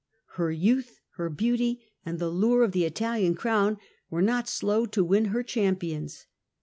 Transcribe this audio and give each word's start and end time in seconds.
Her 0.33 0.49
youth, 0.51 0.99
her 1.17 1.29
beauty, 1.29 1.79
and 2.03 2.17
the 2.17 2.29
lure 2.29 2.63
of 2.63 2.71
the 2.71 2.85
Italian 2.85 3.35
crown 3.35 3.77
were 4.09 4.23
not 4.23 4.49
slow 4.49 4.87
to 4.87 5.03
win 5.03 5.25
her 5.25 5.43
champions. 5.43 6.25